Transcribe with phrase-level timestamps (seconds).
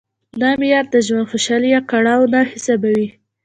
[0.41, 3.07] دا معیار د ژوند خوشالي یا کړاو نه حسابوي.